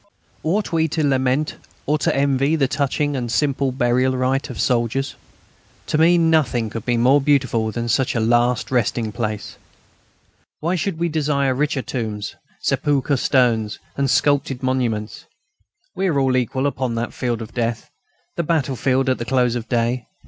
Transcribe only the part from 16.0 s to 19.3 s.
are all equal upon that field of death, the battlefield at the